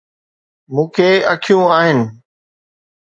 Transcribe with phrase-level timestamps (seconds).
[0.73, 1.99] مون کي اکيون آهن.